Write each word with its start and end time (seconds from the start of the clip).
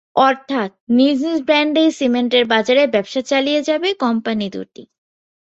অর্থাৎ 0.19 0.69
নিজ 0.97 1.17
নিজ 1.25 1.39
ব্র্যান্ডেই 1.41 1.89
সিমেন্টের 1.91 2.45
বাজারে 2.45 2.83
ব্যবসা 2.87 3.21
চালিয়ে 3.21 3.61
যাবে 3.61 3.89
কোম্পানি 3.99 4.47
দুটি। 4.49 4.83